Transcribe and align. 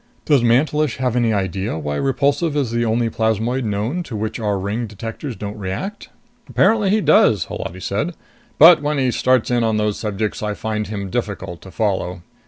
"Does 0.25 0.41
Mantelish 0.41 0.97
have 0.97 1.15
any 1.15 1.31
idea 1.31 1.77
why 1.77 1.95
Repulsive 1.95 2.57
is 2.57 2.71
the 2.71 2.83
only 2.83 3.07
plasmoid 3.07 3.63
known 3.65 4.01
to 4.01 4.15
which 4.15 4.39
our 4.39 4.57
ring 4.57 4.87
detectors 4.87 5.35
don't 5.35 5.59
react?" 5.59 6.09
"Apparently 6.49 6.89
he 6.89 7.01
does," 7.01 7.45
Holati 7.49 7.79
said. 7.81 8.15
"But 8.57 8.81
when 8.81 8.97
he 8.97 9.11
starts 9.11 9.51
in 9.51 9.63
on 9.63 9.77
those 9.77 9.99
subjects, 9.99 10.41
I 10.41 10.55
find 10.55 10.87
him 10.87 11.11
difficult 11.11 11.61
to 11.61 11.69
follow." 11.69 12.23